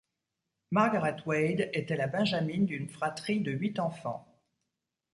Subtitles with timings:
[0.71, 4.27] Margaret Wade était la benjamine d'une fratrie de huit enfants.